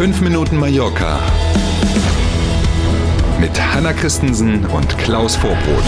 [0.00, 1.20] 5 Minuten Mallorca
[3.38, 5.84] mit Hanna Christensen und Klaus Vorbrot.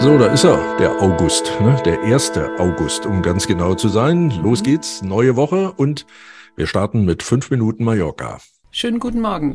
[0.00, 1.80] So, da ist er, der August, ne?
[1.84, 2.32] der 1.
[2.58, 4.32] August, um ganz genau zu sein.
[4.42, 6.04] Los geht's, neue Woche und
[6.56, 8.38] wir starten mit 5 Minuten Mallorca.
[8.72, 9.54] Schönen guten Morgen.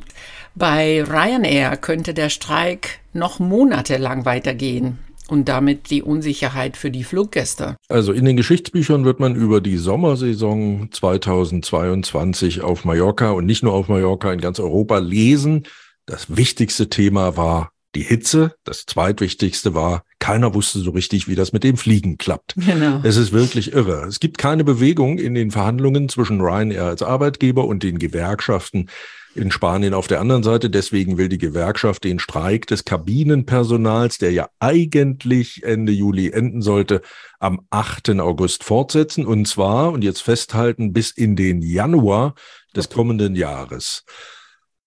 [0.55, 4.97] Bei Ryanair könnte der Streik noch monatelang weitergehen
[5.29, 7.77] und damit die Unsicherheit für die Fluggäste.
[7.89, 13.73] Also in den Geschichtsbüchern wird man über die Sommersaison 2022 auf Mallorca und nicht nur
[13.73, 15.63] auf Mallorca in ganz Europa lesen.
[16.05, 18.53] Das wichtigste Thema war die Hitze.
[18.63, 22.55] Das zweitwichtigste war, keiner wusste so richtig, wie das mit dem Fliegen klappt.
[22.55, 23.01] Genau.
[23.03, 24.05] Es ist wirklich irre.
[24.07, 28.89] Es gibt keine Bewegung in den Verhandlungen zwischen Ryanair als Arbeitgeber und den Gewerkschaften
[29.37, 30.69] in Spanien auf der anderen Seite.
[30.69, 37.01] Deswegen will die Gewerkschaft den Streik des Kabinenpersonals, der ja eigentlich Ende Juli enden sollte,
[37.39, 38.19] am 8.
[38.19, 39.25] August fortsetzen.
[39.25, 42.35] Und zwar, und jetzt festhalten, bis in den Januar
[42.75, 44.03] des kommenden Jahres.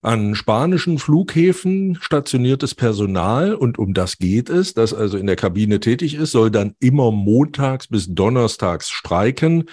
[0.03, 5.79] An spanischen Flughäfen stationiertes Personal, und um das geht es, das also in der Kabine
[5.79, 9.65] tätig ist, soll dann immer montags bis donnerstags streiken.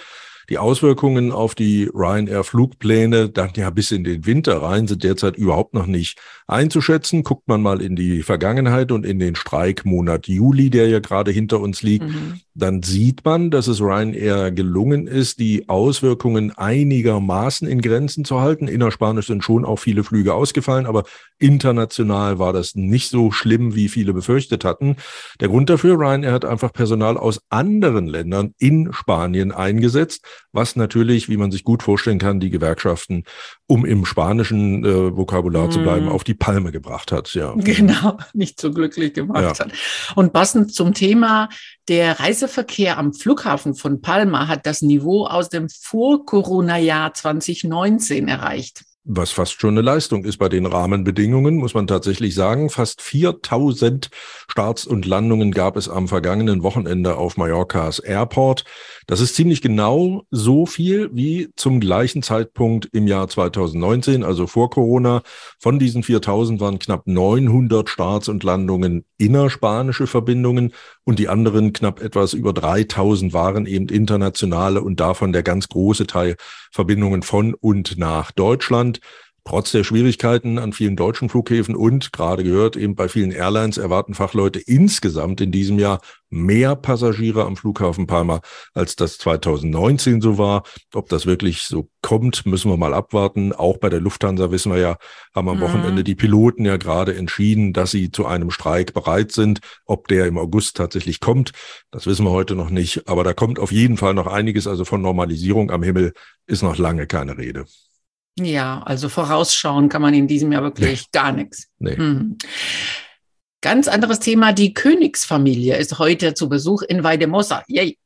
[0.49, 5.75] Die Auswirkungen auf die Ryanair-Flugpläne dann ja bis in den Winter rein sind derzeit überhaupt
[5.75, 7.23] noch nicht einzuschätzen.
[7.23, 11.59] Guckt man mal in die Vergangenheit und in den Streikmonat Juli, der ja gerade hinter
[11.59, 12.39] uns liegt, mhm.
[12.55, 18.67] dann sieht man, dass es Ryanair gelungen ist, die Auswirkungen einigermaßen in Grenzen zu halten.
[18.67, 21.03] Innerspanisch sind schon auch viele Flüge ausgefallen, aber
[21.37, 24.95] international war das nicht so schlimm, wie viele befürchtet hatten.
[25.39, 31.29] Der Grund dafür, Ryanair hat einfach Personal aus anderen Ländern in Spanien eingesetzt was natürlich,
[31.29, 33.23] wie man sich gut vorstellen kann, die Gewerkschaften,
[33.67, 35.71] um im spanischen äh, Vokabular mm.
[35.71, 36.11] zu bleiben, mhm.
[36.11, 37.33] auf die Palme gebracht hat.
[37.33, 37.55] Ja.
[37.79, 39.65] Genau, nicht so glücklich gemacht ja.
[39.65, 39.71] hat.
[40.15, 41.49] Und passend zum Thema,
[41.87, 49.31] der Reiseverkehr am Flughafen von Palma hat das Niveau aus dem Vor-Corona-Jahr 2019 erreicht was
[49.31, 52.69] fast schon eine Leistung ist bei den Rahmenbedingungen, muss man tatsächlich sagen.
[52.69, 54.09] Fast 4000
[54.47, 58.65] Starts und Landungen gab es am vergangenen Wochenende auf Mallorcas Airport.
[59.09, 64.69] Das ist ziemlich genau so viel wie zum gleichen Zeitpunkt im Jahr 2019, also vor
[64.69, 65.23] Corona.
[65.57, 70.73] Von diesen 4000 waren knapp 900 Starts und Landungen innerspanische Verbindungen
[71.05, 76.05] und die anderen knapp etwas über 3000 waren eben internationale und davon der ganz große
[76.05, 76.35] Teil
[76.71, 78.99] Verbindungen von und nach Deutschland.
[79.49, 84.13] Trotz der Schwierigkeiten an vielen deutschen Flughäfen und gerade gehört eben bei vielen Airlines erwarten
[84.13, 88.41] Fachleute insgesamt in diesem Jahr mehr Passagiere am Flughafen Palma,
[88.75, 90.61] als das 2019 so war.
[90.93, 93.51] Ob das wirklich so kommt, müssen wir mal abwarten.
[93.51, 94.97] Auch bei der Lufthansa wissen wir ja,
[95.33, 95.61] haben am mhm.
[95.61, 99.61] Wochenende die Piloten ja gerade entschieden, dass sie zu einem Streik bereit sind.
[99.83, 101.53] Ob der im August tatsächlich kommt,
[101.89, 103.09] das wissen wir heute noch nicht.
[103.09, 104.67] Aber da kommt auf jeden Fall noch einiges.
[104.67, 106.13] Also von Normalisierung am Himmel
[106.45, 107.65] ist noch lange keine Rede.
[108.45, 111.07] Ja, also vorausschauen kann man in diesem Jahr wirklich nee.
[111.11, 111.67] gar nichts.
[111.79, 111.95] Nee.
[111.95, 112.37] Mhm.
[113.61, 114.53] Ganz anderes Thema.
[114.53, 117.63] Die Königsfamilie ist heute zu Besuch in Weidemossa.
[117.67, 117.97] Yay.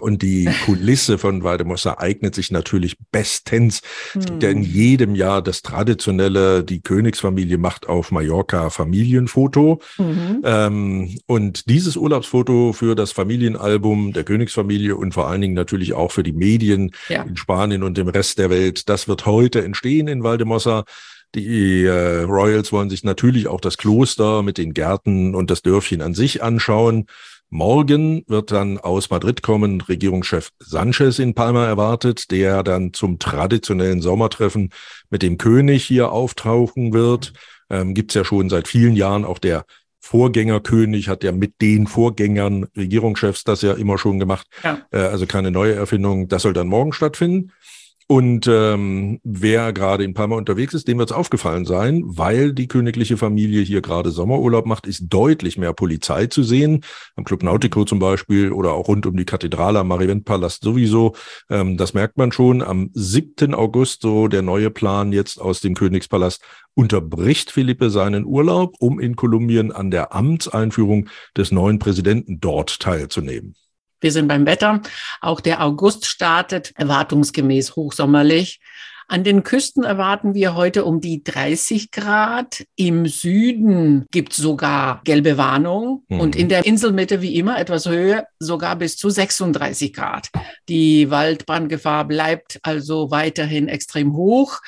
[0.00, 3.82] Und die Kulisse von Waldemossa eignet sich natürlich bestens.
[4.14, 4.64] Es gibt ja in hm.
[4.64, 9.80] jedem Jahr das traditionelle, die Königsfamilie macht auf Mallorca Familienfoto.
[9.98, 10.40] Mhm.
[10.44, 16.12] Ähm, und dieses Urlaubsfoto für das Familienalbum der Königsfamilie und vor allen Dingen natürlich auch
[16.12, 17.22] für die Medien ja.
[17.22, 20.84] in Spanien und dem Rest der Welt, das wird heute entstehen in Waldemossa.
[21.34, 26.02] Die äh, Royals wollen sich natürlich auch das Kloster mit den Gärten und das Dörfchen
[26.02, 27.06] an sich anschauen.
[27.54, 34.00] Morgen wird dann aus Madrid kommen Regierungschef Sanchez in Palma erwartet, der dann zum traditionellen
[34.00, 34.70] Sommertreffen
[35.10, 37.34] mit dem König hier auftauchen wird.
[37.68, 39.66] Ähm, Gibt es ja schon seit vielen Jahren auch der
[40.00, 44.46] Vorgängerkönig hat ja mit den Vorgängern Regierungschefs das ja immer schon gemacht.
[44.64, 44.78] Ja.
[44.90, 46.28] Äh, also keine neue Erfindung.
[46.28, 47.52] Das soll dann morgen stattfinden.
[48.08, 52.68] Und ähm, wer gerade in Palma unterwegs ist, dem wird es aufgefallen sein, weil die
[52.68, 56.84] königliche Familie hier gerade Sommerurlaub macht, ist deutlich mehr Polizei zu sehen.
[57.16, 61.14] Am Club Nautico zum Beispiel oder auch rund um die Kathedrale am Marivent-Palast sowieso.
[61.48, 62.62] Ähm, das merkt man schon.
[62.62, 63.54] Am 7.
[63.54, 66.42] August, so der neue Plan jetzt aus dem Königspalast,
[66.74, 73.54] unterbricht Philippe seinen Urlaub, um in Kolumbien an der Amtseinführung des neuen Präsidenten dort teilzunehmen.
[74.02, 74.82] Wir sind beim Wetter.
[75.20, 78.60] Auch der August startet erwartungsgemäß hochsommerlich.
[79.08, 82.64] An den Küsten erwarten wir heute um die 30 Grad.
[82.76, 86.20] Im Süden gibt es sogar gelbe Warnung mhm.
[86.20, 90.28] und in der Inselmitte wie immer etwas höher, sogar bis zu 36 Grad.
[90.68, 94.60] Die Waldbrandgefahr bleibt also weiterhin extrem hoch.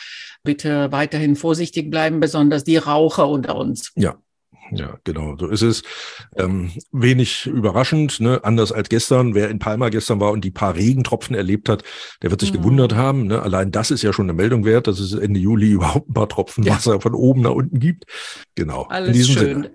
[0.42, 3.92] Bitte weiterhin vorsichtig bleiben, besonders die Raucher unter uns.
[3.96, 4.16] Ja,
[4.72, 5.82] Ja, genau, so ist es.
[6.36, 8.40] Ähm, wenig überraschend, ne?
[8.42, 9.34] anders als gestern.
[9.34, 11.82] Wer in Palma gestern war und die paar Regentropfen erlebt hat,
[12.22, 12.58] der wird sich mhm.
[12.58, 13.26] gewundert haben.
[13.26, 13.42] Ne?
[13.42, 16.28] Allein das ist ja schon eine Meldung wert, dass es Ende Juli überhaupt ein paar
[16.28, 17.00] Tropfen Wasser ja.
[17.00, 18.04] von oben nach unten gibt.
[18.54, 18.86] Genau.
[18.88, 19.62] Alles schön.
[19.62, 19.70] Sinne.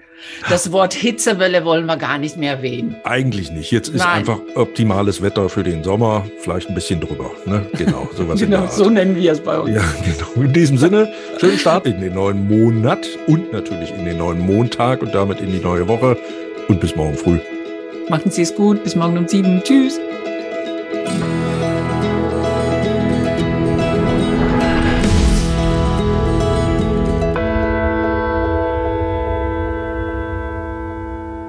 [0.49, 2.97] Das Wort Hitzewelle wollen wir gar nicht mehr erwähnen.
[3.05, 3.71] Eigentlich nicht.
[3.71, 4.19] Jetzt ist Nein.
[4.19, 7.31] einfach optimales Wetter für den Sommer, vielleicht ein bisschen drüber.
[7.45, 7.65] Ne?
[7.77, 9.73] Genau, sowas genau, so nennen wir es bei uns.
[9.73, 10.45] Ja, genau.
[10.45, 14.78] In diesem Sinne, schönen Start in den neuen Monat und natürlich in den neuen Montag
[14.79, 16.17] und damit in die neue Woche.
[16.67, 17.39] Und bis morgen früh.
[18.09, 18.83] Machen Sie es gut.
[18.83, 19.61] Bis morgen um sieben.
[19.63, 19.99] Tschüss.